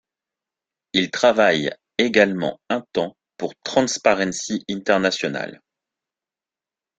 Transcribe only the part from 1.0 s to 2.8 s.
travaille également